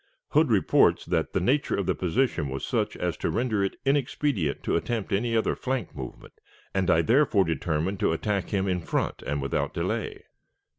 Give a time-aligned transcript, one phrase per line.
[0.29, 4.63] Hood reports that "the nature of the position was such as to render it inexpedient
[4.63, 6.33] to attempt any other flank movement,
[6.73, 10.23] and I therefore determined to attack him in front and without delay."